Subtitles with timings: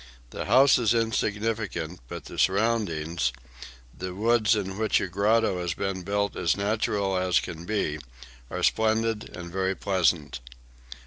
[0.31, 3.31] The house is insignificant, but the surroundings,
[3.95, 7.99] the woods in which a grotto has been built as natural as can be,
[8.49, 10.39] are splendid and very pleasant."